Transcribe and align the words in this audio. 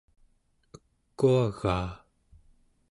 ekuagaa 1.11 1.89